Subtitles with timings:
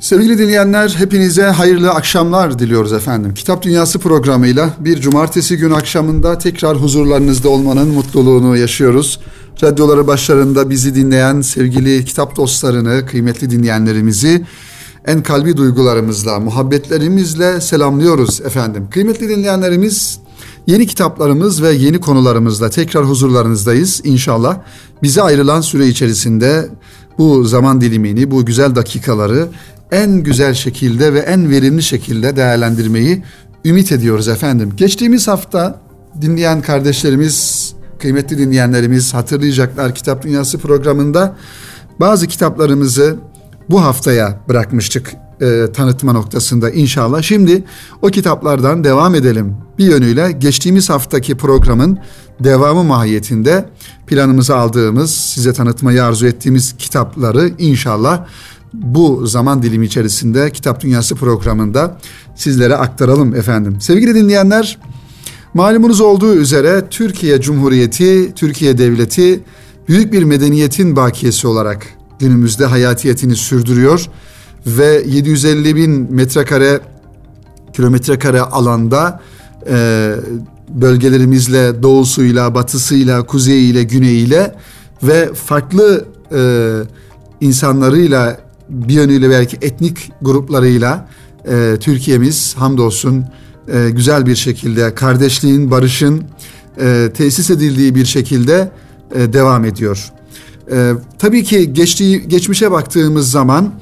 [0.00, 3.34] Sevgili dinleyenler hepinize hayırlı akşamlar diliyoruz efendim.
[3.34, 9.20] Kitap Dünyası programıyla bir cumartesi gün akşamında tekrar huzurlarınızda olmanın mutluluğunu yaşıyoruz.
[9.62, 14.46] Radyoları başlarında bizi dinleyen sevgili kitap dostlarını, kıymetli dinleyenlerimizi
[15.06, 18.88] en kalbi duygularımızla, muhabbetlerimizle selamlıyoruz efendim.
[18.90, 20.18] Kıymetli dinleyenlerimiz
[20.66, 24.00] yeni kitaplarımız ve yeni konularımızla tekrar huzurlarınızdayız.
[24.04, 24.58] İnşallah
[25.02, 26.68] bize ayrılan süre içerisinde
[27.18, 29.48] bu zaman dilimini, bu güzel dakikaları
[29.92, 33.22] en güzel şekilde ve en verimli şekilde değerlendirmeyi
[33.64, 34.72] ümit ediyoruz efendim.
[34.76, 35.80] Geçtiğimiz hafta
[36.20, 37.68] dinleyen kardeşlerimiz,
[37.98, 41.36] kıymetli dinleyenlerimiz hatırlayacaklar Kitap Dünyası programında
[42.00, 43.16] bazı kitaplarımızı
[43.70, 47.22] bu haftaya bırakmıştık e, tanıtma noktasında inşallah.
[47.22, 47.64] Şimdi
[48.02, 49.56] o kitaplardan devam edelim.
[49.78, 51.98] Bir yönüyle geçtiğimiz haftaki programın
[52.40, 53.68] devamı mahiyetinde
[54.06, 58.26] planımıza aldığımız, size tanıtmayı arzu ettiğimiz kitapları inşallah
[58.72, 61.98] bu zaman dilimi içerisinde Kitap Dünyası programında
[62.34, 63.80] sizlere aktaralım efendim.
[63.80, 64.78] Sevgili dinleyenler,
[65.54, 69.40] malumunuz olduğu üzere Türkiye Cumhuriyeti, Türkiye Devleti
[69.88, 71.86] büyük bir medeniyetin bakiyesi olarak
[72.18, 74.08] günümüzde hayatiyetini sürdürüyor
[74.66, 76.80] ve 750 bin metrekare
[77.72, 79.20] kilometre kare alanda
[79.68, 80.14] e,
[80.68, 84.54] bölgelerimizle doğusuyla, batısıyla, kuzeyiyle, güneyiyle
[85.02, 86.04] ve farklı
[86.34, 86.40] e,
[87.40, 91.08] insanlarıyla bir yönüyle belki etnik gruplarıyla
[91.48, 93.24] e, Türkiye'miz hamdolsun
[93.68, 96.22] e, güzel bir şekilde kardeşliğin, barışın
[96.80, 98.70] e, tesis edildiği bir şekilde
[99.14, 100.12] e, devam ediyor.
[100.72, 103.72] E, tabii ki geçtiği geçmişe baktığımız zaman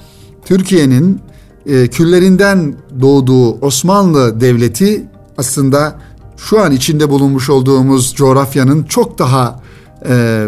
[0.44, 1.20] Türkiye'nin
[1.66, 5.06] e, küllerinden doğduğu Osmanlı Devleti
[5.38, 5.98] aslında
[6.36, 9.60] şu an içinde bulunmuş olduğumuz coğrafyanın çok daha
[10.08, 10.46] e,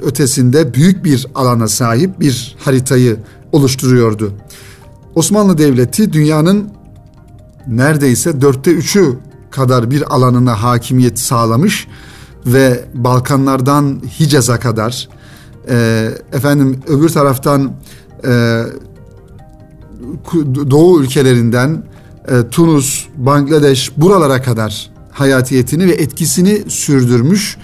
[0.00, 3.16] ötesinde büyük bir alana sahip bir haritayı
[3.52, 4.32] oluşturuyordu.
[5.14, 6.68] Osmanlı Devleti dünyanın
[7.66, 9.18] neredeyse dörtte üçü
[9.50, 11.88] kadar bir alanına hakimiyet sağlamış
[12.46, 15.08] ve Balkanlardan Hicaz'a kadar
[15.68, 17.72] e, efendim öbür taraftan
[18.26, 18.62] e,
[20.70, 21.82] Doğu ülkelerinden
[22.28, 27.56] e, Tunus, Bangladeş buralara kadar hayatiyetini ve etkisini sürdürmüş.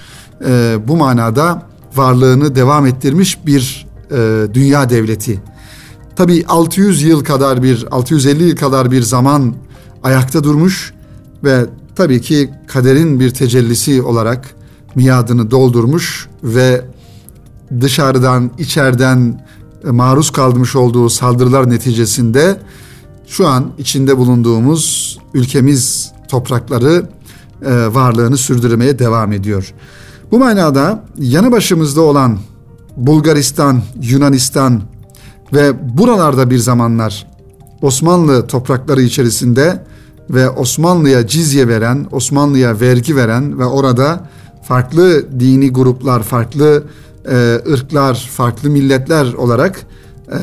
[0.47, 1.67] E, bu manada
[1.97, 5.41] varlığını devam ettirmiş bir e, dünya devleti.
[6.17, 9.55] Tabi 600 yıl kadar bir 650 yıl kadar bir zaman
[10.03, 10.95] ayakta durmuş
[11.45, 14.55] ve tabii ki kaderin bir tecellisi olarak
[14.95, 16.85] miadını doldurmuş ve
[17.81, 19.47] dışarıdan içeriden
[19.91, 22.61] maruz kalmış olduğu saldırılar neticesinde
[23.27, 27.09] şu an içinde bulunduğumuz ülkemiz toprakları
[27.63, 29.75] e, varlığını sürdürmeye devam ediyor.
[30.31, 32.39] Bu manada yanı başımızda olan
[32.97, 34.83] Bulgaristan, Yunanistan
[35.53, 37.27] ve buralarda bir zamanlar
[37.83, 39.85] Osmanlı toprakları içerisinde
[40.31, 44.29] ve Osmanlı'ya cizye veren, Osmanlı'ya vergi veren ve orada
[44.63, 46.85] farklı dini gruplar, farklı
[47.29, 49.87] e, ırklar, farklı milletler olarak
[50.33, 50.39] e,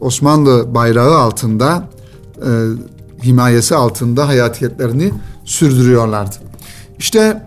[0.00, 1.88] Osmanlı bayrağı altında,
[2.36, 2.48] e,
[3.24, 5.12] himayesi altında hayatiyetlerini
[5.44, 6.36] sürdürüyorlardı.
[6.98, 7.42] İşte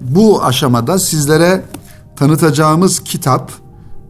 [0.00, 1.62] bu aşamada sizlere
[2.16, 3.52] tanıtacağımız kitap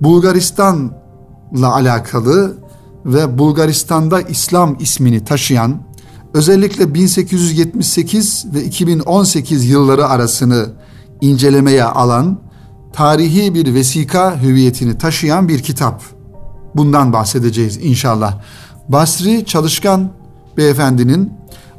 [0.00, 2.54] Bulgaristan'la alakalı
[3.04, 5.82] ve Bulgaristan'da İslam ismini taşıyan
[6.34, 10.66] özellikle 1878 ve 2018 yılları arasını
[11.20, 12.38] incelemeye alan
[12.92, 16.02] tarihi bir vesika hüviyetini taşıyan bir kitap.
[16.74, 18.38] Bundan bahsedeceğiz inşallah.
[18.88, 20.10] Basri Çalışkan
[20.56, 21.32] beyefendinin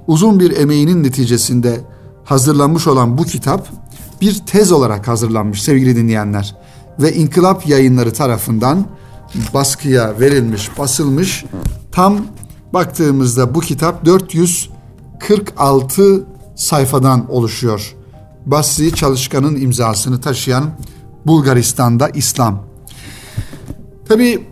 [0.07, 1.81] uzun bir emeğinin neticesinde
[2.23, 3.67] hazırlanmış olan bu kitap
[4.21, 6.55] bir tez olarak hazırlanmış sevgili dinleyenler
[6.99, 8.85] ve İnkılap Yayınları tarafından
[9.53, 11.45] baskıya verilmiş, basılmış.
[11.91, 12.17] Tam
[12.73, 16.23] baktığımızda bu kitap 446
[16.55, 17.95] sayfadan oluşuyor.
[18.45, 20.69] Basri Çalışkan'ın imzasını taşıyan
[21.25, 22.63] Bulgaristan'da İslam.
[24.07, 24.47] Tabi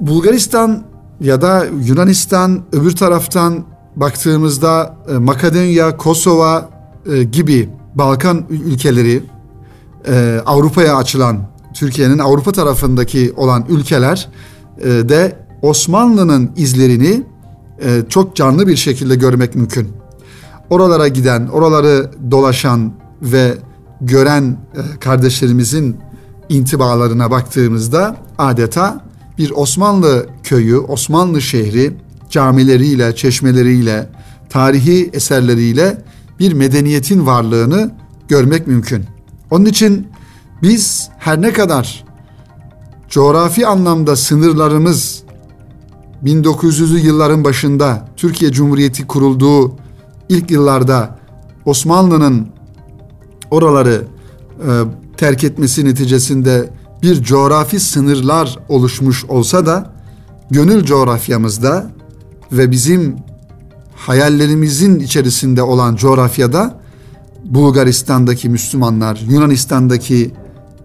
[0.00, 0.84] Bulgaristan
[1.20, 3.64] ya da Yunanistan öbür taraftan
[3.96, 6.70] baktığımızda e, Makedonya, Kosova
[7.12, 9.22] e, gibi Balkan ülkeleri
[10.08, 11.38] e, Avrupa'ya açılan
[11.74, 14.28] Türkiye'nin Avrupa tarafındaki olan ülkeler
[14.84, 17.22] de Osmanlı'nın izlerini
[18.08, 19.88] çok canlı bir şekilde görmek mümkün.
[20.70, 22.92] Oralara giden, oraları dolaşan
[23.22, 23.54] ve
[24.00, 24.56] gören
[25.00, 25.96] kardeşlerimizin
[26.48, 29.04] intibalarına baktığımızda adeta
[29.38, 31.96] bir Osmanlı köyü, Osmanlı şehri
[32.30, 34.08] camileriyle, çeşmeleriyle,
[34.50, 36.02] tarihi eserleriyle
[36.38, 37.90] bir medeniyetin varlığını
[38.28, 39.04] görmek mümkün.
[39.50, 40.08] Onun için
[40.62, 42.04] biz her ne kadar
[43.08, 45.22] coğrafi anlamda sınırlarımız
[46.24, 49.76] 1900'lü yılların başında Türkiye Cumhuriyeti kurulduğu
[50.28, 51.18] ilk yıllarda
[51.64, 52.48] Osmanlı'nın
[53.50, 54.04] oraları
[54.58, 54.68] e,
[55.16, 56.70] terk etmesi neticesinde
[57.02, 59.92] bir coğrafi sınırlar oluşmuş olsa da
[60.50, 61.90] gönül coğrafyamızda
[62.52, 63.16] ve bizim
[63.96, 66.80] hayallerimizin içerisinde olan coğrafyada
[67.44, 70.30] Bulgaristan'daki Müslümanlar, Yunanistan'daki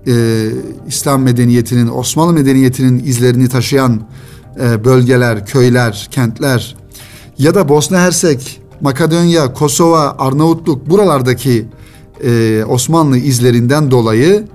[0.08, 0.46] e,
[0.88, 4.02] İslam medeniyetinin, Osmanlı medeniyetinin izlerini taşıyan
[4.60, 6.76] e, bölgeler, köyler, kentler
[7.38, 11.66] ya da Bosna Hersek, Makedonya, Kosova, Arnavutluk buralardaki
[12.26, 14.48] e, Osmanlı izlerinden dolayı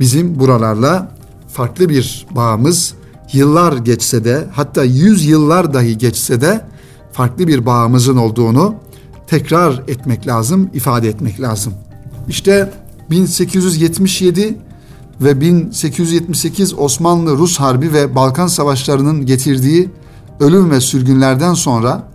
[0.00, 1.16] bizim buralarla
[1.48, 2.94] farklı bir bağımız
[3.32, 6.60] yıllar geçse de hatta yüz yıllar dahi geçse de
[7.12, 8.74] farklı bir bağımızın olduğunu
[9.26, 11.74] tekrar etmek lazım, ifade etmek lazım.
[12.28, 12.72] İşte
[13.10, 14.58] 1877
[15.20, 19.90] ve 1878 Osmanlı-Rus Harbi ve Balkan Savaşları'nın getirdiği
[20.40, 22.08] ölüm ve sürgünlerden sonra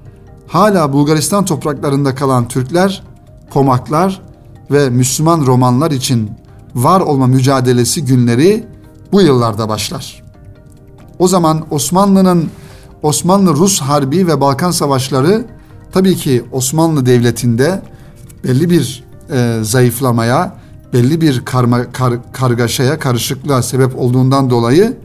[0.47, 3.03] hala Bulgaristan topraklarında kalan Türkler,
[3.49, 4.28] Pomaklar
[4.71, 6.31] ve Müslüman romanlar için
[6.75, 8.67] var olma mücadelesi günleri
[9.11, 10.23] bu yıllarda başlar.
[11.19, 12.49] O zaman Osmanlı'nın
[13.01, 15.45] Osmanlı-Rus Harbi ve Balkan Savaşları
[15.91, 17.81] tabii ki Osmanlı Devleti'nde
[18.43, 20.55] belli bir e, zayıflamaya,
[20.93, 24.97] belli bir karma, kar, kargaşaya, karışıklığa sebep olduğundan dolayı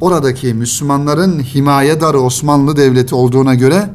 [0.00, 3.90] oradaki Müslümanların himayedarı Osmanlı Devleti olduğuna göre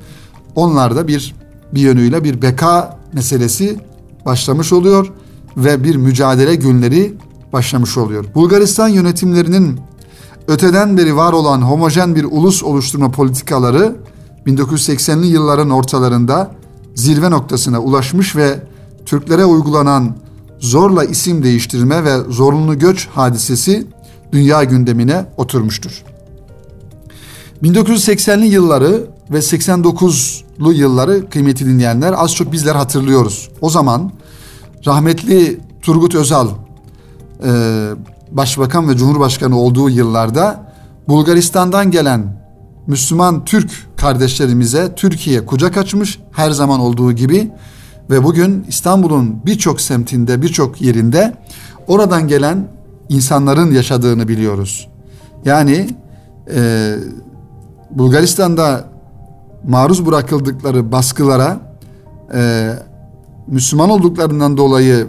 [0.56, 1.36] onlarda bir
[1.74, 3.80] bir yönüyle bir beka meselesi
[4.26, 5.12] başlamış oluyor
[5.58, 7.14] ve bir mücadele günleri
[7.54, 8.26] başlamış oluyor.
[8.36, 9.80] Bulgaristan yönetimlerinin
[10.48, 13.96] öteden beri var olan homojen bir ulus oluşturma politikaları
[14.48, 16.52] 1980'li yılların ortalarında
[16.96, 18.60] zirve noktasına ulaşmış ve
[19.06, 20.16] Türklere uygulanan
[20.60, 23.88] zorla isim değiştirme ve zorunlu göç hadisesi
[24.32, 26.04] dünya gündemine oturmuştur.
[27.64, 29.42] 1980'li yılları ve
[30.60, 33.50] 89'lu yılları kıymeti dinleyenler az çok bizler hatırlıyoruz.
[33.62, 34.12] O zaman
[34.86, 36.48] rahmetli Turgut Özal
[37.44, 37.52] e,
[38.32, 40.74] başbakan ve cumhurbaşkanı olduğu yıllarda
[41.08, 42.40] Bulgaristan'dan gelen
[42.88, 47.52] Müslüman Türk kardeşlerimize Türkiye kucak açmış her zaman olduğu gibi
[48.10, 51.34] ve bugün İstanbul'un birçok semtinde birçok yerinde
[51.88, 52.68] oradan gelen
[53.10, 54.90] insanların yaşadığını biliyoruz.
[55.46, 55.90] Yani
[56.56, 56.96] e,
[57.92, 58.99] Bulgaristan'da
[59.68, 61.60] maruz bırakıldıkları baskılara
[62.34, 62.72] e,
[63.48, 65.08] Müslüman olduklarından dolayı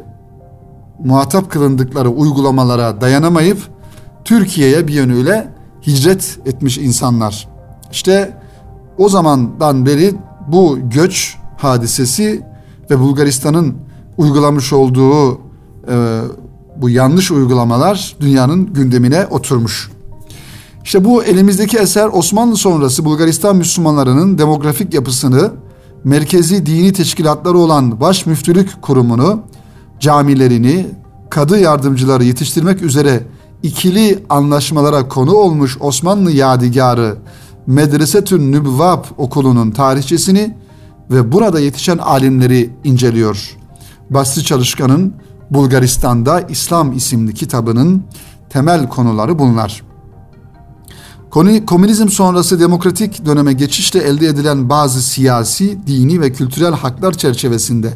[1.04, 3.58] muhatap kılındıkları uygulamalara dayanamayıp
[4.24, 5.48] Türkiye'ye bir yönüyle
[5.86, 7.48] hicret etmiş insanlar.
[7.92, 8.36] İşte
[8.98, 10.14] o zamandan beri
[10.48, 12.42] bu göç hadisesi
[12.90, 13.76] ve Bulgaristan'ın
[14.16, 16.20] uygulamış olduğu e,
[16.76, 19.90] bu yanlış uygulamalar dünyanın gündemine oturmuş.
[20.84, 25.52] İşte bu elimizdeki eser Osmanlı sonrası Bulgaristan Müslümanlarının demografik yapısını,
[26.04, 29.42] merkezi dini teşkilatları olan Baş Müftülük Kurumu'nu,
[30.00, 30.86] camilerini,
[31.30, 33.22] kadı yardımcıları yetiştirmek üzere
[33.62, 37.16] ikili anlaşmalara konu olmuş Osmanlı yadigarı
[37.66, 40.56] Medresetün Nübvab okulunun tarihçesini
[41.10, 43.56] ve burada yetişen alimleri inceliyor.
[44.10, 45.14] Basri Çalışkan'ın
[45.50, 48.02] Bulgaristan'da İslam isimli kitabının
[48.50, 49.89] temel konuları bunlar.
[51.30, 57.92] Komünizm sonrası demokratik döneme geçişle elde edilen bazı siyasi, dini ve kültürel haklar çerçevesinde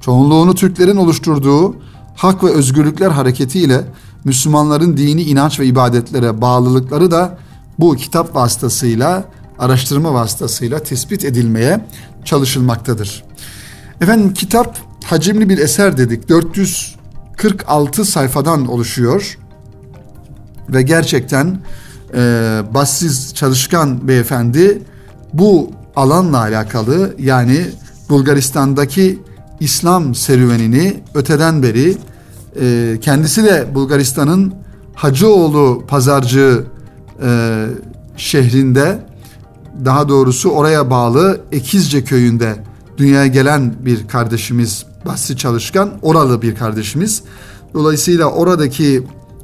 [0.00, 1.76] çoğunluğunu Türklerin oluşturduğu
[2.16, 3.84] hak ve özgürlükler hareketiyle
[4.24, 7.38] Müslümanların dini inanç ve ibadetlere bağlılıkları da
[7.78, 9.24] bu kitap vasıtasıyla,
[9.58, 11.86] araştırma vasıtasıyla tespit edilmeye
[12.24, 13.24] çalışılmaktadır.
[14.00, 16.28] Efendim kitap hacimli bir eser dedik.
[16.28, 19.38] 446 sayfadan oluşuyor
[20.68, 21.60] ve gerçekten
[22.14, 24.82] e, bassiz çalışkan beyefendi
[25.32, 27.66] bu alanla alakalı yani
[28.08, 29.18] Bulgaristan'daki
[29.60, 31.96] İslam serüvenini öteden beri
[32.60, 34.54] e, kendisi de Bulgaristan'ın
[34.94, 36.64] Hacıoğlu pazarcı
[37.22, 37.66] e,
[38.16, 38.98] şehrinde
[39.84, 42.56] daha doğrusu oraya bağlı Ekizce köyünde
[42.98, 47.22] dünyaya gelen bir kardeşimiz Basri Çalışkan oralı bir kardeşimiz.
[47.74, 49.02] Dolayısıyla oradaki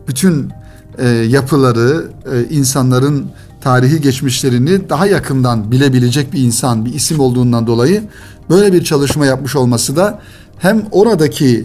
[0.08, 0.50] bütün
[0.98, 3.26] e, yapıları, e, insanların
[3.60, 8.02] tarihi geçmişlerini daha yakından bilebilecek bir insan, bir isim olduğundan dolayı
[8.50, 10.18] böyle bir çalışma yapmış olması da
[10.58, 11.64] hem oradaki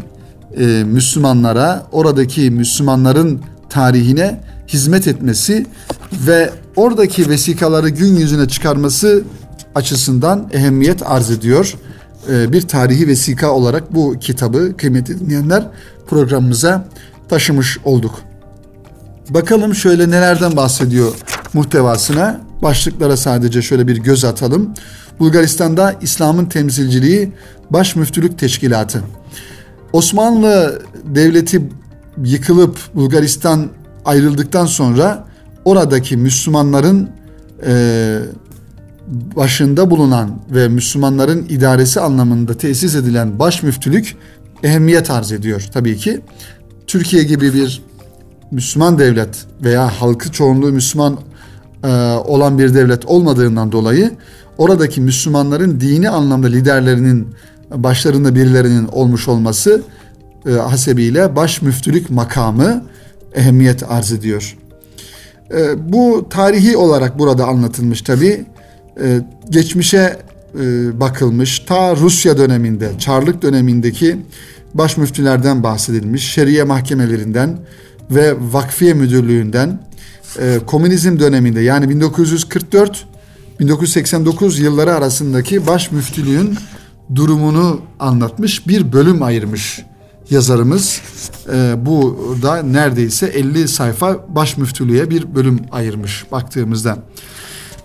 [0.58, 5.66] e, Müslümanlara, oradaki Müslümanların tarihine hizmet etmesi
[6.28, 9.24] ve oradaki vesikaları gün yüzüne çıkarması
[9.76, 11.76] açısından ehemmiyet arz ediyor.
[12.30, 15.68] E, bir tarihi vesika olarak bu kitabı kıymetli dinleyenler
[16.08, 16.86] programımıza
[17.30, 18.16] taşımış olduk.
[19.30, 21.14] Bakalım şöyle nelerden bahsediyor
[21.54, 22.42] muhtevasına.
[22.62, 24.74] başlıklara sadece şöyle bir göz atalım.
[25.20, 27.34] Bulgaristan'da İslam'ın temsilciliği
[27.70, 29.02] Baş Müftülük Teşkilatı.
[29.94, 31.62] Osmanlı Devleti
[32.24, 33.68] yıkılıp Bulgaristan
[34.06, 35.28] ayrıldıktan sonra
[35.66, 37.10] oradaki Müslümanların
[37.68, 38.20] e,
[39.36, 44.16] başında bulunan ve Müslümanların idaresi anlamında tesis edilen baş müftülük
[44.64, 46.22] ehemmiyet arz ediyor tabii ki.
[46.88, 47.82] Türkiye gibi bir
[48.52, 51.20] Müslüman devlet veya halkı çoğunluğu Müslüman
[51.84, 51.88] e,
[52.26, 54.12] olan bir devlet olmadığından dolayı
[54.58, 57.28] oradaki Müslümanların dini anlamda liderlerinin
[57.72, 59.82] başlarında birilerinin olmuş olması
[60.48, 62.84] e, hasebiyle baş müftülük makamı
[63.36, 64.58] ehemmiyet arz ediyor.
[65.52, 68.46] E, bu tarihi olarak burada anlatılmış tabi.
[69.50, 70.20] Geçmişe
[70.94, 71.60] bakılmış.
[71.60, 74.18] Ta Rusya döneminde, Çarlık dönemindeki
[74.74, 76.32] baş müftülerden bahsedilmiş.
[76.34, 77.58] Şeriye mahkemelerinden
[78.12, 79.80] ve vakfiye müdürlüğünden
[80.40, 83.06] e, komünizm döneminde yani 1944
[83.60, 86.58] 1989 yılları arasındaki baş müftülüğün
[87.16, 89.86] durumunu anlatmış bir bölüm ayırmış
[90.30, 91.02] yazarımız.
[91.54, 96.98] E, bu da neredeyse 50 sayfa baş müftülüğe bir bölüm ayırmış baktığımızda.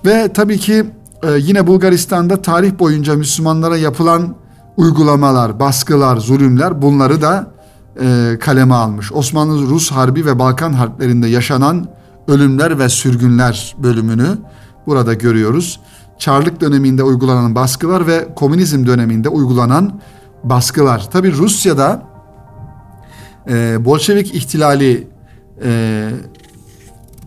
[0.04, 0.84] Ve tabii ki
[1.22, 4.36] e, yine Bulgaristan'da tarih boyunca Müslümanlara yapılan
[4.76, 7.50] uygulamalar, baskılar, zulümler bunları da
[8.00, 9.12] e, kaleme almış.
[9.12, 11.88] Osmanlı-Rus Harbi ve Balkan Harplerinde yaşanan
[12.28, 14.38] ölümler ve sürgünler bölümünü
[14.86, 15.80] burada görüyoruz.
[16.18, 20.00] Çarlık döneminde uygulanan baskılar ve komünizm döneminde uygulanan
[20.44, 21.10] baskılar.
[21.10, 22.02] Tabi Rusya'da
[23.48, 25.08] e, Bolşevik ihtilali
[25.64, 26.10] e,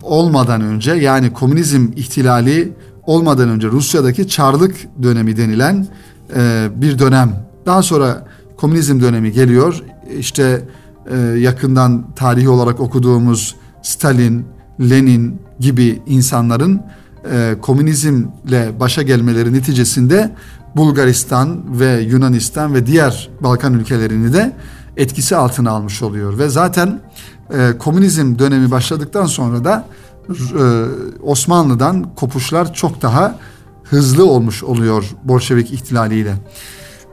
[0.01, 2.73] olmadan önce yani komünizm ihtilali
[3.05, 5.87] olmadan önce Rusya'daki Çarlık dönemi denilen
[6.35, 7.31] e, bir dönem.
[7.65, 8.27] Daha sonra
[8.57, 9.83] komünizm dönemi geliyor.
[10.17, 10.61] İşte
[11.11, 14.45] e, yakından tarihi olarak okuduğumuz Stalin,
[14.79, 16.81] Lenin gibi insanların
[17.31, 20.35] e, komünizmle başa gelmeleri neticesinde
[20.75, 24.55] Bulgaristan ve Yunanistan ve diğer Balkan ülkelerini de
[24.97, 27.01] etkisi altına almış oluyor ve zaten
[27.53, 29.85] e, komünizm dönemi başladıktan sonra da
[31.23, 33.39] Osmanlı'dan kopuşlar çok daha
[33.83, 36.35] hızlı olmuş oluyor Bolşevik ihtilaliyle.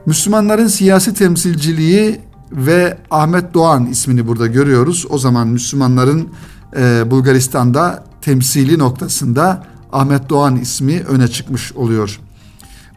[0.05, 2.19] Müslümanların siyasi temsilciliği
[2.51, 5.05] ve Ahmet Doğan ismini burada görüyoruz.
[5.09, 6.29] O zaman Müslümanların
[6.77, 12.19] e, Bulgaristan'da temsili noktasında Ahmet Doğan ismi öne çıkmış oluyor.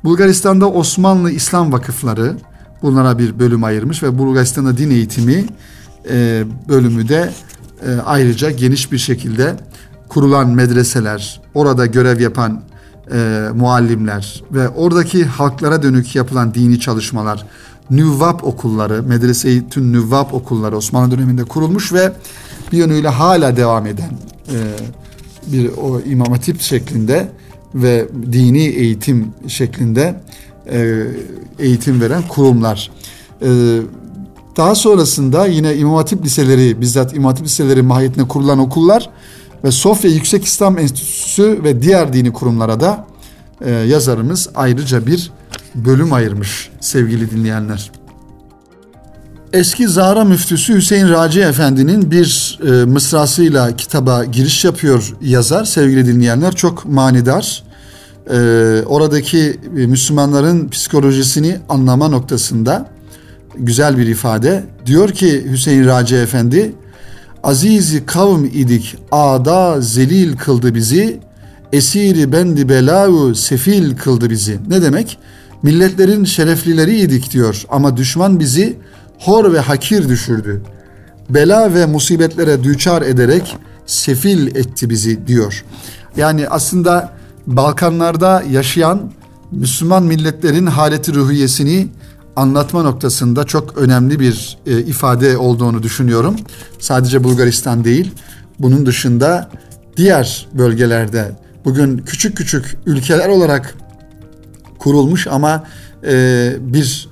[0.05, 2.37] Bulgaristan'da Osmanlı İslam Vakıfları
[2.83, 5.47] bunlara bir bölüm ayırmış ve Bulgaristan'da din eğitimi
[6.11, 7.33] e, bölümü de
[7.87, 9.57] e, ayrıca geniş bir şekilde
[10.09, 12.63] kurulan medreseler, orada görev yapan
[13.13, 17.47] e, muallimler ve oradaki halklara dönük yapılan dini çalışmalar,
[17.91, 22.13] nüvvap okulları, medrese tüm nüvvap okulları Osmanlı döneminde kurulmuş ve
[22.73, 24.11] bir yönüyle hala devam eden
[24.49, 24.59] e,
[25.47, 27.29] bir o imam hatip şeklinde
[27.75, 30.21] ve dini eğitim şeklinde
[30.71, 31.07] e,
[31.59, 32.91] eğitim veren kurumlar.
[33.43, 33.81] E,
[34.57, 39.11] daha sonrasında yine imam hatip liseleri, bizzat imam hatip liseleri mahiyetinde kurulan okullar
[39.65, 43.07] ve Sofya Yüksek İslam Enstitüsü ve diğer dini kurumlara da
[43.61, 45.33] e, yazarımız ayrıca bir
[45.75, 47.91] bölüm ayırmış sevgili dinleyenler.
[49.53, 56.53] Eski Zahra müftüsü Hüseyin Raci Efendi'nin bir e, mısrasıyla kitaba giriş yapıyor yazar sevgili dinleyenler
[56.53, 57.63] çok manidar.
[58.31, 58.37] E,
[58.87, 62.91] oradaki e, Müslümanların psikolojisini anlama noktasında
[63.57, 64.65] güzel bir ifade.
[64.87, 66.75] Diyor ki Hüseyin Raci Efendi
[67.45, 71.21] Azizi kavm idik ada zelil kıldı bizi
[71.73, 74.59] esiri bendi belau sefil kıldı bizi.
[74.69, 75.19] Ne demek?
[75.65, 78.77] Milletlerin şereflileri idik diyor ama düşman bizi
[79.19, 80.63] hor ve hakir düşürdü.
[81.31, 83.57] Bela ve musibetlere düçar ederek
[83.87, 85.65] sefil etti bizi diyor.
[86.17, 87.13] Yani aslında
[87.47, 89.11] Balkanlarda yaşayan
[89.51, 91.89] Müslüman milletlerin haleti ruhiyesini
[92.37, 96.37] anlatma noktasında çok önemli bir e, ifade olduğunu düşünüyorum.
[96.79, 98.13] Sadece Bulgaristan değil,
[98.59, 99.51] bunun dışında
[99.97, 101.33] diğer bölgelerde
[101.65, 103.75] bugün küçük küçük ülkeler olarak
[104.85, 105.65] kurulmuş ama
[106.07, 107.09] e, bir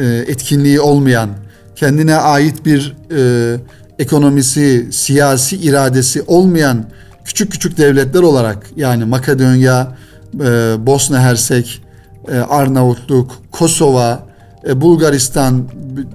[0.00, 1.30] e, etkinliği olmayan,
[1.76, 3.56] kendine ait bir e,
[3.98, 6.84] ekonomisi, siyasi iradesi olmayan
[7.24, 9.96] küçük küçük devletler olarak yani Makedonya,
[10.34, 10.40] e,
[10.86, 11.82] Bosna Hersek,
[12.28, 14.26] e, Arnavutluk, Kosova,
[14.68, 15.64] e, Bulgaristan,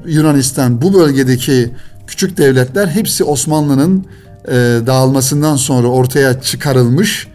[0.05, 1.71] Yunanistan bu bölgedeki
[2.07, 4.05] küçük devletler hepsi Osmanlı'nın
[4.47, 4.53] e,
[4.87, 7.27] dağılmasından sonra ortaya çıkarılmış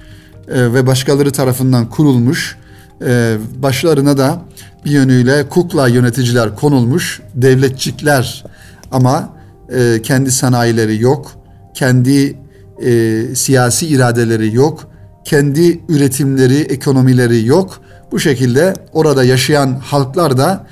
[0.48, 2.61] e, ve başkaları tarafından kurulmuş.
[3.06, 4.42] E, başlarına da
[4.84, 8.44] bir yönüyle kukla yöneticiler konulmuş, devletçikler
[8.92, 9.28] ama
[9.74, 11.32] e, kendi sanayileri yok,
[11.74, 12.36] kendi
[12.84, 14.90] e, siyasi iradeleri yok,
[15.24, 17.80] kendi üretimleri, ekonomileri yok.
[18.12, 20.66] Bu şekilde orada yaşayan halklar da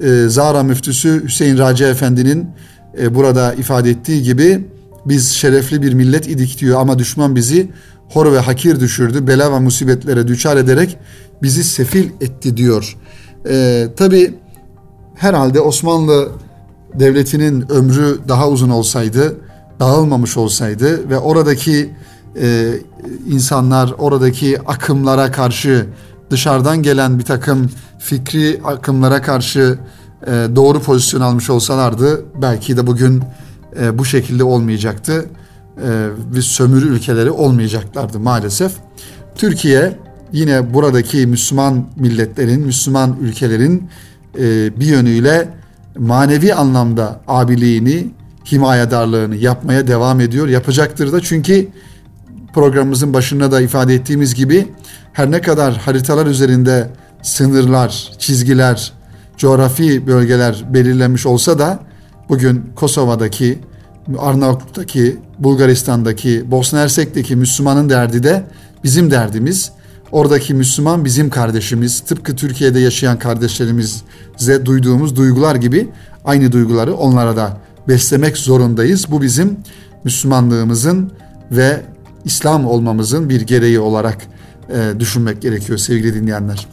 [0.00, 2.50] e, Zara müftüsü Hüseyin Raci Efendi'nin
[3.10, 4.64] burada ifade ettiği gibi
[5.08, 7.70] biz şerefli bir millet idik diyor ama düşman bizi
[8.08, 9.26] hor ve hakir düşürdü.
[9.26, 10.98] Bela ve musibetlere düçar ederek
[11.42, 12.96] bizi sefil etti diyor.
[13.48, 14.34] E, Tabi
[15.14, 16.28] herhalde Osmanlı
[16.94, 19.36] devletinin ömrü daha uzun olsaydı,
[19.80, 21.90] dağılmamış olsaydı ve oradaki
[22.40, 22.72] e,
[23.26, 25.86] insanlar oradaki akımlara karşı
[26.30, 29.78] dışarıdan gelen bir takım fikri akımlara karşı
[30.26, 33.22] e, doğru pozisyon almış olsalardı belki de bugün
[33.80, 35.26] e, bu şekilde olmayacaktı
[35.76, 35.88] e,
[36.34, 38.72] ve sömürü ülkeleri olmayacaklardı maalesef.
[39.34, 39.98] Türkiye
[40.32, 43.88] yine buradaki Müslüman milletlerin, Müslüman ülkelerin
[44.38, 45.48] e, bir yönüyle
[45.98, 48.10] manevi anlamda abiliğini,
[48.52, 50.48] himayedarlığını yapmaya devam ediyor.
[50.48, 51.68] Yapacaktır da çünkü
[52.54, 54.68] programımızın başında da ifade ettiğimiz gibi
[55.12, 56.90] her ne kadar haritalar üzerinde
[57.22, 58.92] sınırlar, çizgiler,
[59.36, 61.80] coğrafi bölgeler belirlenmiş olsa da
[62.28, 63.58] bugün Kosova'daki,
[64.18, 68.44] Arnavutluk'taki, Bulgaristan'daki, Bosna Hersek'teki Müslümanın derdi de
[68.84, 69.72] bizim derdimiz.
[70.12, 72.00] Oradaki Müslüman bizim kardeşimiz.
[72.00, 75.88] Tıpkı Türkiye'de yaşayan kardeşlerimize duyduğumuz duygular gibi
[76.24, 79.06] aynı duyguları onlara da beslemek zorundayız.
[79.10, 79.56] Bu bizim
[80.04, 81.12] Müslümanlığımızın
[81.50, 81.82] ve
[82.24, 84.18] İslam olmamızın bir gereği olarak
[84.70, 86.66] e, düşünmek gerekiyor sevgili dinleyenler.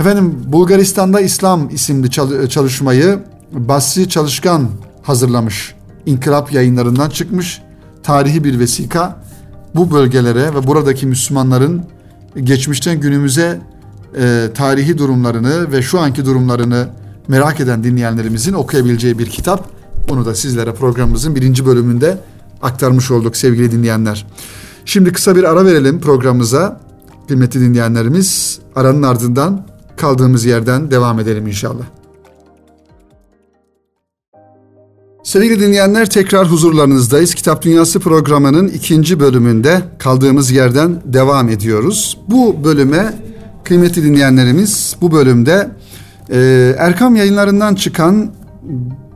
[0.00, 2.10] Efendim Bulgaristan'da İslam isimli
[2.48, 3.18] çalışmayı
[3.52, 4.68] Basri Çalışkan
[5.02, 5.74] hazırlamış.
[6.06, 7.62] İnkılap yayınlarından çıkmış
[8.02, 9.24] tarihi bir vesika.
[9.74, 11.82] Bu bölgelere ve buradaki Müslümanların
[12.42, 13.60] geçmişten günümüze
[14.18, 16.88] e, tarihi durumlarını ve şu anki durumlarını
[17.28, 19.68] merak eden dinleyenlerimizin okuyabileceği bir kitap.
[20.08, 22.18] Bunu da sizlere programımızın birinci bölümünde
[22.62, 24.26] aktarmış olduk sevgili dinleyenler.
[24.84, 26.80] Şimdi kısa bir ara verelim programımıza.
[27.28, 31.84] Kıymetli dinleyenlerimiz aranın ardından kaldığımız yerden devam edelim inşallah.
[35.24, 37.34] Sevgili dinleyenler tekrar huzurlarınızdayız.
[37.34, 42.18] Kitap Dünyası programının ikinci bölümünde kaldığımız yerden devam ediyoruz.
[42.28, 43.14] Bu bölüme
[43.64, 45.70] kıymetli dinleyenlerimiz bu bölümde
[46.30, 48.32] e, Erkam yayınlarından çıkan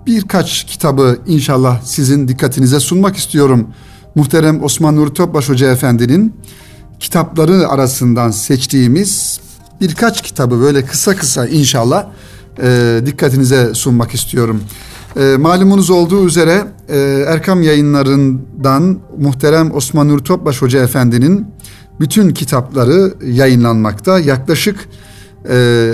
[0.06, 3.68] birkaç kitabı inşallah sizin dikkatinize sunmak istiyorum.
[4.14, 6.34] Muhterem Osman Nuri Topbaş Hoca Efendi'nin
[7.00, 9.40] kitapları arasından seçtiğimiz
[9.80, 12.06] birkaç kitabı böyle kısa kısa inşallah
[12.62, 14.62] e, dikkatinize sunmak istiyorum.
[15.16, 21.46] E, malumunuz olduğu üzere e, Erkam yayınlarından muhterem Osman Nur Topbaş Hoca Efendi'nin
[22.00, 24.18] bütün kitapları yayınlanmakta.
[24.18, 24.88] Yaklaşık
[25.50, 25.90] e,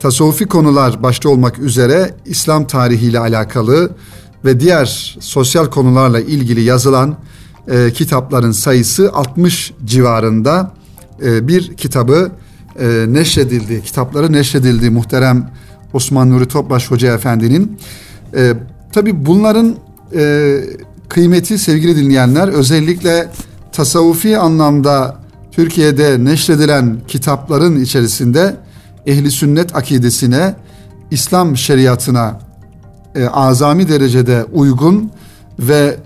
[0.00, 3.90] tasavvufi konular başta olmak üzere İslam tarihiyle alakalı
[4.44, 7.16] ve diğer sosyal konularla ilgili yazılan
[7.68, 10.72] e, kitapların sayısı 60 civarında
[11.24, 12.30] e, bir kitabı
[12.80, 13.82] e, neşredildi.
[13.82, 15.50] Kitapları neşredildi muhterem
[15.92, 17.78] Osman Nuri Topbaş Hoca Efendi'nin.
[18.36, 18.52] E,
[18.92, 19.76] tabii bunların
[20.14, 20.56] e,
[21.08, 23.28] kıymeti sevgili dinleyenler özellikle
[23.72, 25.16] tasavvufi anlamda
[25.52, 28.56] Türkiye'de neşredilen kitapların içerisinde
[29.06, 30.54] ehli sünnet akidesine,
[31.10, 32.40] İslam şeriatına
[33.14, 35.10] e, azami derecede uygun
[35.58, 35.96] ve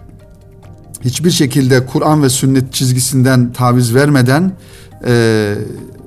[1.05, 4.53] hiçbir şekilde Kur'an ve sünnet çizgisinden taviz vermeden
[5.07, 5.55] e,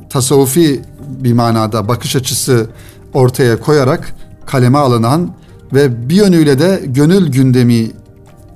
[0.09, 2.67] tasavvufi bir manada bakış açısı
[3.13, 5.33] ortaya koyarak kaleme alınan
[5.73, 7.91] ve bir yönüyle de gönül gündemi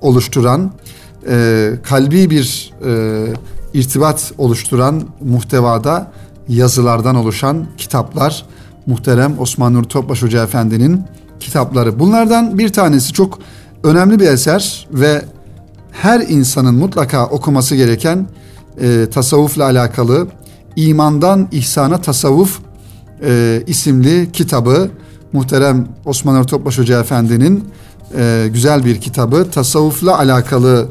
[0.02, 0.72] oluşturan,
[1.30, 3.34] e, kalbi bir e,
[3.74, 6.12] irtibat oluşturan muhtevada
[6.48, 8.46] yazılardan oluşan kitaplar.
[8.86, 11.04] Muhterem Osman Nur Topbaş Hoca Efendi'nin
[11.40, 12.00] kitapları.
[12.00, 13.40] Bunlardan bir tanesi çok
[13.84, 15.22] önemli bir eser ve
[15.92, 18.28] her insanın mutlaka okuması gereken
[18.82, 20.28] e, tasavvufla alakalı
[20.76, 22.60] İmandan İhsana Tasavvuf
[23.24, 24.90] e, isimli kitabı
[25.34, 27.64] muhterem Osman Ertopbaş Hoca Efendi'nin
[28.18, 29.52] e, güzel bir kitabı.
[29.52, 30.88] Tasavvufla alakalı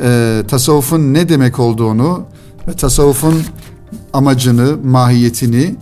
[0.00, 2.22] e, tasavvufun ne demek olduğunu
[2.68, 3.42] ve tasavvufun
[4.12, 5.76] amacını, mahiyetini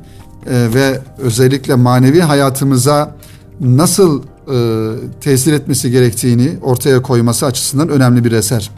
[0.47, 3.14] e, ve özellikle manevi hayatımıza
[3.61, 4.57] nasıl e,
[5.21, 8.71] tesir etmesi gerektiğini ortaya koyması açısından önemli bir eser.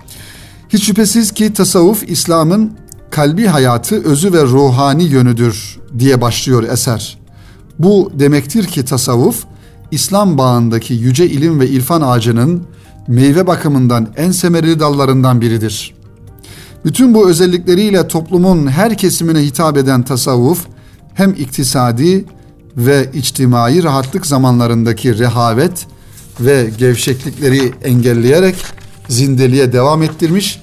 [0.69, 2.73] Hiç şüphesiz ki tasavvuf İslam'ın
[3.11, 7.20] kalbi hayatı özü ve ruhani yönüdür diye başlıyor eser.
[7.83, 9.45] Bu demektir ki tasavvuf
[9.91, 12.63] İslam bağındaki yüce ilim ve irfan ağacının
[13.09, 15.95] meyve bakımından en semereli dallarından biridir.
[16.85, 20.67] Bütün bu özellikleriyle toplumun her kesimine hitap eden tasavvuf
[21.15, 22.25] hem iktisadi
[22.77, 25.87] ve içtimai rahatlık zamanlarındaki rehavet
[26.41, 28.57] ve gevşeklikleri engelleyerek
[29.09, 30.61] zindeliğe devam ettirmiş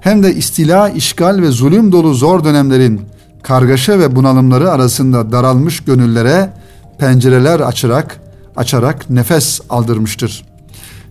[0.00, 3.09] hem de istila, işgal ve zulüm dolu zor dönemlerin
[3.42, 6.52] kargaşa ve bunalımları arasında daralmış gönüllere
[6.98, 8.20] pencereler açarak
[8.56, 10.44] açarak nefes aldırmıştır.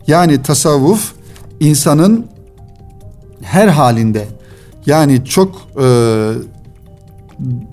[0.07, 1.13] Yani tasavvuf
[1.59, 2.25] insanın
[3.41, 4.27] her halinde
[4.85, 5.87] yani çok e,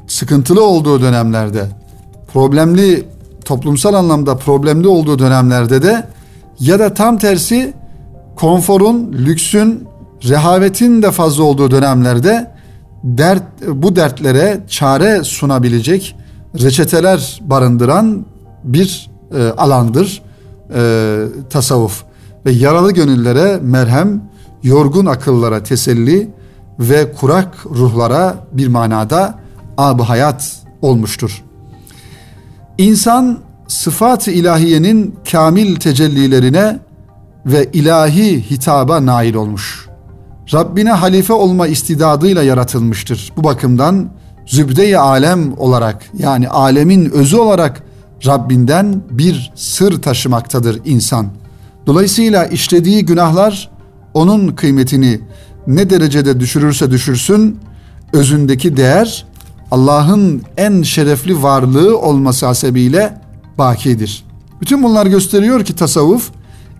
[0.08, 1.66] sıkıntılı olduğu dönemlerde
[2.32, 3.08] problemli
[3.44, 6.06] toplumsal anlamda problemli olduğu dönemlerde de
[6.60, 7.74] ya da tam tersi
[8.36, 9.88] konforun, lüksün,
[10.28, 12.55] rehavetin de fazla olduğu dönemlerde
[13.04, 16.16] dert bu dertlere çare sunabilecek
[16.62, 18.26] reçeteler barındıran
[18.64, 20.22] bir e, alandır
[20.74, 22.04] e, tasavvuf
[22.46, 24.22] ve yaralı gönüllere merhem,
[24.62, 26.30] yorgun akıllara teselli
[26.78, 29.38] ve kurak ruhlara bir manada
[29.76, 31.42] ab hayat olmuştur.
[32.78, 36.78] İnsan sıfat-ı ilahiyenin kamil tecellilerine
[37.46, 39.85] ve ilahi hitaba nail olmuş.
[40.52, 43.32] Rabbine halife olma istidadıyla yaratılmıştır.
[43.36, 44.10] Bu bakımdan
[44.46, 47.82] zübde-i alem olarak yani alemin özü olarak
[48.26, 51.26] Rabbinden bir sır taşımaktadır insan.
[51.86, 53.70] Dolayısıyla işlediği günahlar
[54.14, 55.20] onun kıymetini
[55.66, 57.58] ne derecede düşürürse düşürsün
[58.12, 59.26] özündeki değer
[59.70, 63.20] Allah'ın en şerefli varlığı olması hasebiyle
[63.58, 64.24] bakidir.
[64.60, 66.30] Bütün bunlar gösteriyor ki tasavvuf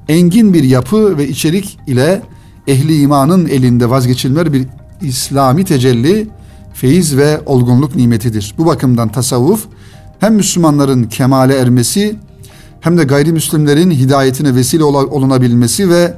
[0.09, 2.23] engin bir yapı ve içerik ile
[2.67, 4.67] ehli imanın elinde vazgeçilmez bir
[5.03, 6.29] İslami tecelli,
[6.75, 8.55] feyiz ve olgunluk nimetidir.
[8.59, 9.65] Bu bakımdan tasavvuf
[10.21, 12.17] hem Müslümanların kemale ermesi
[12.81, 16.15] hem de gayrimüslimlerin hidayetine vesile olunabilmesi ve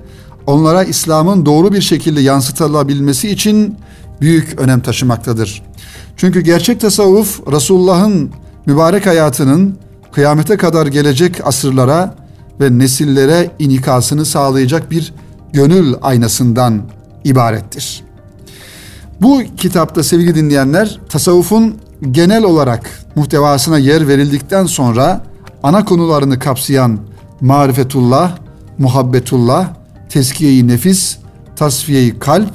[0.47, 3.77] onlara İslam'ın doğru bir şekilde yansıtılabilmesi için
[4.21, 5.63] büyük önem taşımaktadır.
[6.17, 8.31] Çünkü gerçek tasavvuf Resulullah'ın
[8.67, 9.79] mübarek hayatının
[10.13, 12.15] kıyamete kadar gelecek asırlara
[12.61, 15.15] ve nesillere inikasını sağlayacak bir
[15.53, 16.83] gönül aynasından
[17.25, 18.05] ibarettir.
[19.21, 21.77] Bu kitapta sevgili dinleyenler tasavvufun
[22.11, 25.23] genel olarak muhtevasına yer verildikten sonra
[25.63, 26.99] ana konularını kapsayan
[27.41, 28.39] marifetullah,
[28.79, 29.69] muhabbetullah,
[30.09, 31.19] teskiye-i nefis,
[31.57, 32.53] tasfiye-i kalp,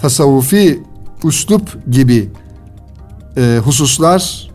[0.00, 0.82] tasavvufi
[1.24, 2.30] uslup gibi
[3.36, 4.50] e, hususlar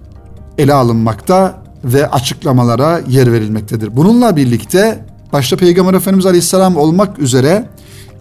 [0.57, 3.95] ele alınmakta ve açıklamalara yer verilmektedir.
[3.95, 7.69] Bununla birlikte başta Peygamber Efendimiz Aleyhisselam olmak üzere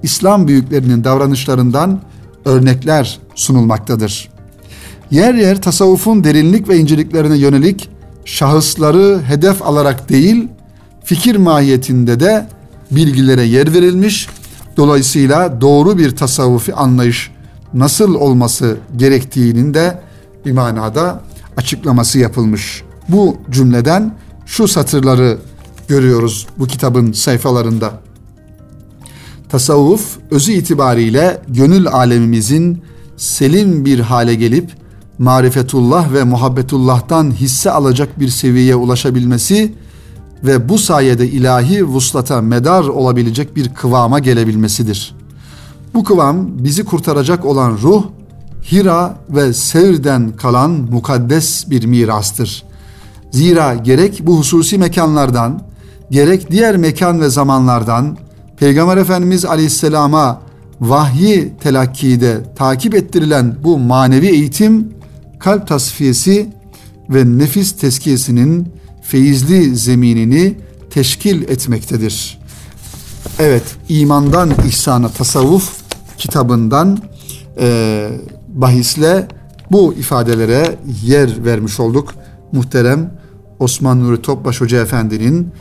[0.02, 2.00] İslam büyüklerinin davranışlarından
[2.44, 4.28] örnekler sunulmaktadır.
[5.10, 7.88] Yer yer tasavvufun derinlik ve inceliklerine yönelik
[8.24, 10.48] şahısları hedef alarak değil,
[11.04, 12.46] fikir mahiyetinde de
[12.90, 14.28] bilgilere yer verilmiş.
[14.76, 17.30] Dolayısıyla doğru bir tasavvufi anlayış
[17.74, 20.00] nasıl olması gerektiğinin de
[20.46, 21.20] bir manada
[21.56, 22.82] açıklaması yapılmış.
[23.08, 24.14] Bu cümleden
[24.46, 25.38] şu satırları
[25.92, 27.92] görüyoruz bu kitabın sayfalarında.
[29.48, 32.82] Tasavvuf özü itibariyle gönül alemimizin
[33.16, 34.70] selim bir hale gelip
[35.18, 39.74] marifetullah ve muhabbetullah'tan hisse alacak bir seviyeye ulaşabilmesi
[40.44, 45.14] ve bu sayede ilahi vuslata medar olabilecek bir kıvama gelebilmesidir.
[45.94, 48.04] Bu kıvam bizi kurtaracak olan ruh,
[48.72, 52.62] Hira ve Sevr'den kalan mukaddes bir mirastır.
[53.30, 55.71] Zira gerek bu hususi mekanlardan,
[56.12, 58.16] gerek diğer mekan ve zamanlardan
[58.56, 60.42] Peygamber Efendimiz Aleyhisselam'a
[60.80, 64.94] vahyi telakkide takip ettirilen bu manevi eğitim
[65.38, 66.48] kalp tasfiyesi
[67.10, 68.72] ve nefis teskiyesinin
[69.02, 70.54] feyizli zeminini
[70.90, 72.38] teşkil etmektedir.
[73.38, 75.72] Evet, imandan ihsana tasavvuf
[76.18, 76.98] kitabından
[77.60, 78.08] e,
[78.48, 79.28] bahisle
[79.70, 82.14] bu ifadelere yer vermiş olduk.
[82.52, 83.10] Muhterem
[83.58, 85.52] Osman Nuri Topbaş Hoca Efendi'nin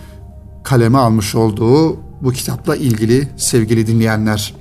[0.63, 4.54] kaleme almış olduğu bu kitapla ilgili sevgili dinleyenler.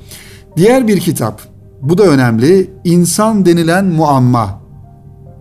[0.57, 1.43] Diğer bir kitap,
[1.83, 4.61] bu da önemli, İnsan denilen muamma.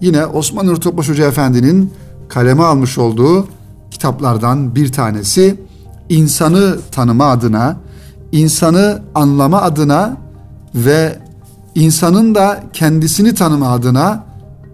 [0.01, 1.93] Yine Osman Nuri Topbaş Hoca Efendi'nin
[2.29, 3.47] kaleme almış olduğu
[3.91, 5.55] kitaplardan bir tanesi
[6.09, 7.77] insanı tanıma adına,
[8.31, 10.17] insanı anlama adına
[10.75, 11.19] ve
[11.75, 14.23] insanın da kendisini tanıma adına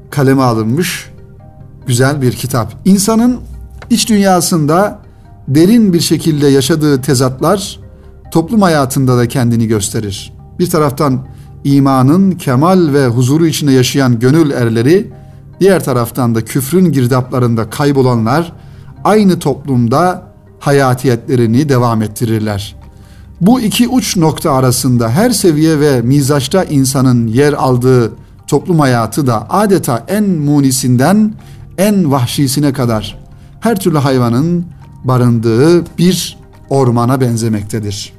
[0.10, 1.10] kaleme alınmış
[1.88, 2.74] güzel bir kitap.
[2.86, 3.40] İnsanın
[3.90, 5.00] iç dünyasında
[5.48, 7.80] derin bir şekilde yaşadığı tezatlar
[8.32, 10.34] toplum hayatında da kendini gösterir.
[10.60, 11.28] Bir taraftan
[11.64, 15.12] imanın kemal ve huzuru içinde yaşayan gönül erleri,
[15.60, 18.54] diğer taraftan da küfrün girdaplarında kaybolanlar
[19.04, 20.28] aynı toplumda
[20.60, 22.76] hayatiyetlerini devam ettirirler.
[23.42, 28.12] Bu iki uç nokta arasında her seviye ve mizaçta insanın yer aldığı
[28.48, 31.34] toplum hayatı da adeta en munisinden
[31.78, 33.20] en vahşisine kadar
[33.60, 34.66] her türlü hayvanın
[35.06, 36.38] barındığı bir
[36.70, 38.14] ormana benzemektedir.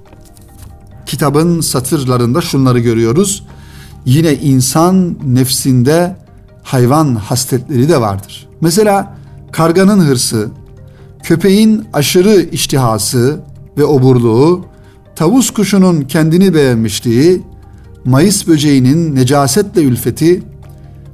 [1.07, 3.47] kitabın satırlarında şunları görüyoruz.
[4.05, 6.17] Yine insan nefsinde
[6.63, 8.49] hayvan hasletleri de vardır.
[8.61, 9.17] Mesela
[9.53, 10.49] karganın hırsı,
[11.23, 13.41] köpeğin aşırı iştihası
[13.79, 14.65] ve oburluğu,
[15.17, 17.43] tavus kuşunun kendini beğenmişliği,
[18.05, 20.43] mayıs böceğinin necasetle ülfeti,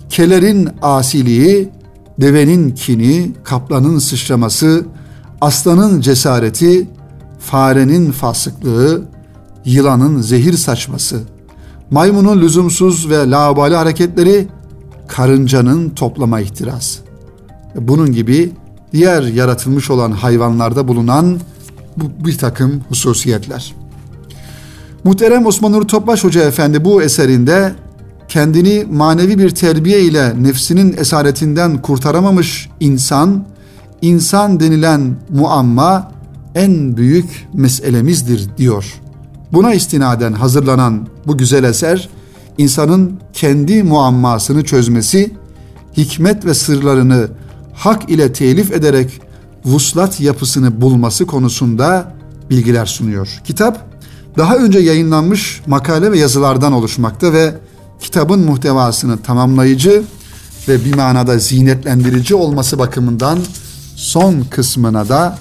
[0.09, 1.69] kelerin asiliği,
[2.21, 4.85] devenin kini, kaplanın sıçraması,
[5.43, 6.89] aslanın cesareti,
[7.39, 9.03] farenin fasıklığı,
[9.65, 11.21] yılanın zehir saçması,
[11.91, 14.49] maymunun lüzumsuz ve laubali hareketleri,
[15.09, 17.01] karıncanın toplama ihtirası.
[17.75, 18.53] Bunun gibi
[18.93, 21.41] diğer yaratılmış olan hayvanlarda bulunan
[21.97, 23.75] bu bir takım hususiyetler.
[25.05, 27.73] Muhterem Osman Nur Topbaş Hoca Efendi bu eserinde
[28.29, 33.52] kendini manevi bir terbiye ile nefsinin esaretinden kurtaramamış insan,
[34.03, 36.13] insan denilen muamma
[36.55, 38.95] en büyük meselemizdir diyor.
[39.53, 42.09] Buna istinaden hazırlanan bu güzel eser,
[42.59, 45.31] insanın kendi muammasını çözmesi,
[45.97, 47.29] hikmet ve sırlarını
[47.75, 49.21] hak ile telif ederek
[49.65, 52.15] vuslat yapısını bulması konusunda
[52.51, 53.41] bilgiler sunuyor.
[53.45, 53.93] Kitap
[54.39, 57.55] daha önce yayınlanmış makale ve yazılardan oluşmakta ve
[58.01, 60.03] kitabın muhtevasını tamamlayıcı
[60.69, 63.39] ve bir manada zinetlendirici olması bakımından
[64.03, 65.39] son kısmına da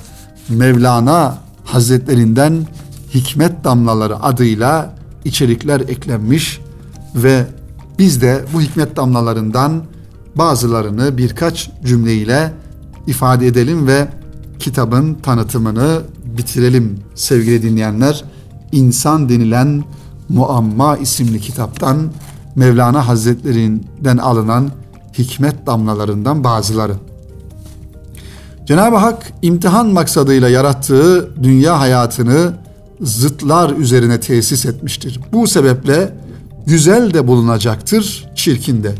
[0.49, 2.67] Mevlana Hazretlerinden
[3.13, 4.95] hikmet damlaları adıyla
[5.25, 6.61] içerikler eklenmiş
[7.15, 7.45] ve
[7.99, 9.83] biz de bu hikmet damlalarından
[10.35, 12.53] bazılarını birkaç cümleyle
[13.07, 14.07] ifade edelim ve
[14.59, 16.01] kitabın tanıtımını
[16.37, 18.23] bitirelim sevgili dinleyenler.
[18.71, 19.83] İnsan denilen
[20.29, 22.11] Muamma isimli kitaptan
[22.55, 24.71] Mevlana Hazretlerinden alınan
[25.17, 26.93] hikmet damlalarından bazıları.
[28.71, 32.53] Cenab-ı Hak imtihan maksadıyla yarattığı dünya hayatını
[33.01, 35.19] zıtlar üzerine tesis etmiştir.
[35.33, 36.17] Bu sebeple
[36.65, 38.95] güzel de bulunacaktır, çirkin de.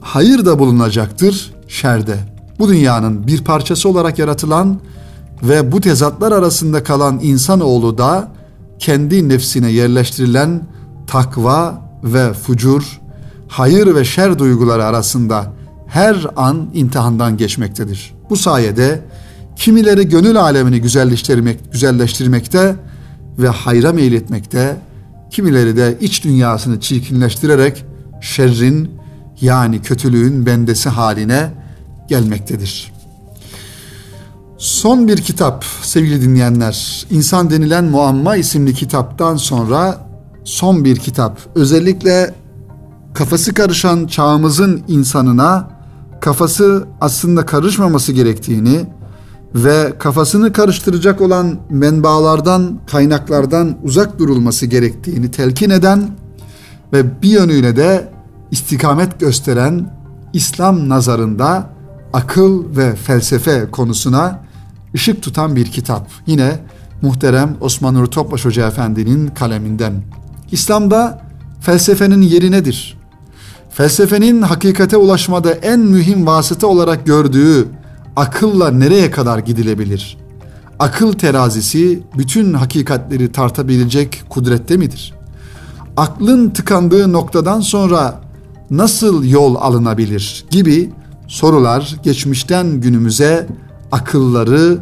[0.00, 2.16] Hayır da bulunacaktır, şerde.
[2.58, 4.80] Bu dünyanın bir parçası olarak yaratılan
[5.42, 8.28] ve bu tezatlar arasında kalan insanoğlu da
[8.78, 10.62] kendi nefsine yerleştirilen
[11.06, 13.00] takva ve fucur,
[13.48, 15.52] hayır ve şer duyguları arasında
[15.86, 18.17] her an imtihandan geçmektedir.
[18.30, 19.00] Bu sayede
[19.56, 22.76] kimileri gönül alemini güzelleştirmek, güzelleştirmekte
[23.38, 24.76] ve hayra meyletmekte,
[25.30, 27.84] kimileri de iç dünyasını çirkinleştirerek
[28.20, 28.90] şerrin
[29.40, 31.50] yani kötülüğün bendesi haline
[32.08, 32.92] gelmektedir.
[34.58, 37.06] Son bir kitap sevgili dinleyenler.
[37.10, 40.08] İnsan denilen muamma isimli kitaptan sonra
[40.44, 41.40] son bir kitap.
[41.54, 42.34] Özellikle
[43.14, 45.77] kafası karışan çağımızın insanına
[46.20, 48.86] kafası aslında karışmaması gerektiğini
[49.54, 56.10] ve kafasını karıştıracak olan menbaalardan, kaynaklardan uzak durulması gerektiğini telkin eden
[56.92, 58.12] ve bir yönüyle de
[58.50, 59.98] istikamet gösteren
[60.32, 61.70] İslam nazarında
[62.12, 64.40] akıl ve felsefe konusuna
[64.94, 66.10] ışık tutan bir kitap.
[66.26, 66.60] Yine
[67.02, 70.02] muhterem Osman Nuri Topbaş Hoca Efendi'nin kaleminden.
[70.52, 71.22] İslam'da
[71.60, 72.97] felsefenin yeri nedir?
[73.78, 77.68] Felsefenin hakikate ulaşmada en mühim vasıta olarak gördüğü
[78.16, 80.16] akılla nereye kadar gidilebilir?
[80.78, 85.14] Akıl terazisi bütün hakikatleri tartabilecek kudrette midir?
[85.96, 88.20] Aklın tıkandığı noktadan sonra
[88.70, 90.90] nasıl yol alınabilir gibi
[91.28, 93.46] sorular geçmişten günümüze
[93.92, 94.78] akılları,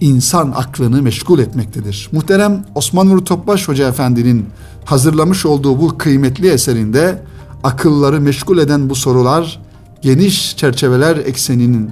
[0.00, 2.08] insan aklını meşgul etmektedir.
[2.12, 4.46] Muhterem Osman Nuri Topbaş Hoca Efendi'nin
[4.84, 7.22] hazırlamış olduğu bu kıymetli eserinde
[7.62, 9.60] akılları meşgul eden bu sorular
[10.02, 11.90] geniş çerçeveler ekseninin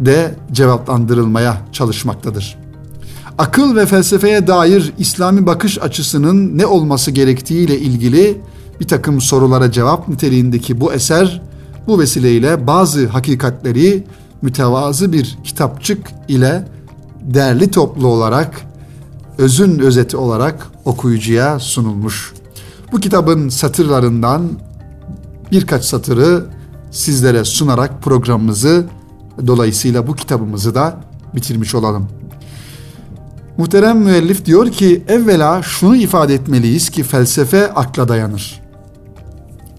[0.00, 2.58] de cevaplandırılmaya çalışmaktadır.
[3.38, 8.40] Akıl ve felsefeye dair İslami bakış açısının ne olması gerektiği ile ilgili
[8.80, 11.42] bir takım sorulara cevap niteliğindeki bu eser
[11.86, 14.04] bu vesileyle bazı hakikatleri
[14.42, 16.68] mütevazı bir kitapçık ile
[17.22, 18.66] değerli toplu olarak
[19.38, 22.32] özün özeti olarak okuyucuya sunulmuş.
[22.92, 24.42] Bu kitabın satırlarından
[25.52, 26.44] birkaç satırı
[26.90, 28.86] sizlere sunarak programımızı
[29.46, 31.00] dolayısıyla bu kitabımızı da
[31.34, 32.08] bitirmiş olalım.
[33.56, 38.60] Muhterem müellif diyor ki evvela şunu ifade etmeliyiz ki felsefe akla dayanır.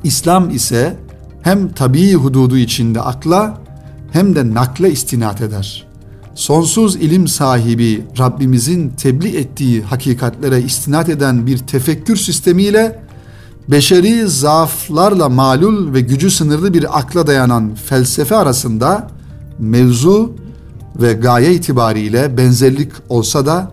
[0.03, 0.95] İslam ise
[1.41, 3.57] hem tabii hududu içinde akla
[4.11, 5.87] hem de nakle istinat eder.
[6.35, 12.99] Sonsuz ilim sahibi Rabbimizin tebliğ ettiği hakikatlere istinat eden bir tefekkür sistemiyle
[13.71, 19.07] beşeri zaaflarla malul ve gücü sınırlı bir akla dayanan felsefe arasında
[19.59, 20.35] mevzu
[20.95, 23.71] ve gaye itibariyle benzerlik olsa da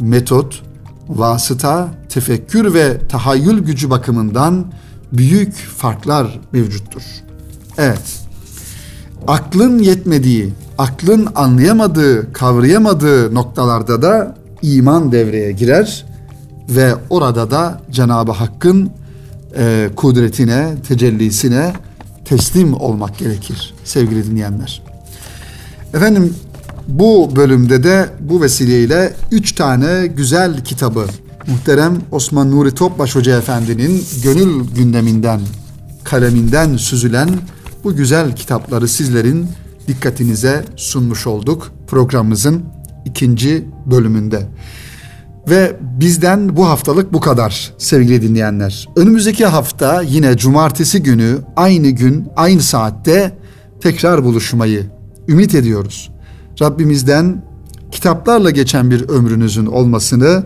[0.00, 0.62] metot,
[1.08, 4.66] vasıta, tefekkür ve tahayyül gücü bakımından
[5.12, 7.02] büyük farklar mevcuttur.
[7.78, 8.20] Evet,
[9.28, 16.06] aklın yetmediği, aklın anlayamadığı, kavrayamadığı noktalarda da iman devreye girer
[16.68, 18.90] ve orada da Cenab-ı Hakk'ın
[19.58, 21.72] e, kudretine, tecellisine
[22.24, 24.82] teslim olmak gerekir sevgili dinleyenler.
[25.94, 26.34] Efendim
[26.88, 31.06] bu bölümde de bu vesileyle üç tane güzel kitabı
[31.46, 35.40] muhterem Osman Nuri Topbaş Hoca Efendi'nin gönül gündeminden,
[36.04, 37.28] kaleminden süzülen
[37.84, 39.46] bu güzel kitapları sizlerin
[39.88, 42.62] dikkatinize sunmuş olduk programımızın
[43.04, 44.46] ikinci bölümünde.
[45.48, 48.88] Ve bizden bu haftalık bu kadar sevgili dinleyenler.
[48.96, 53.38] Önümüzdeki hafta yine cumartesi günü aynı gün aynı saatte
[53.80, 54.86] tekrar buluşmayı
[55.28, 56.10] ümit ediyoruz.
[56.62, 57.42] Rabbimizden
[57.90, 60.44] kitaplarla geçen bir ömrünüzün olmasını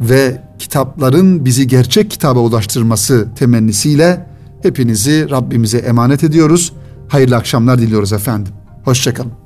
[0.00, 4.26] ve kitapların bizi gerçek kitaba ulaştırması temennisiyle
[4.62, 6.72] hepinizi Rabbimize emanet ediyoruz.
[7.08, 8.52] Hayırlı akşamlar diliyoruz efendim.
[8.84, 9.45] Hoşçakalın.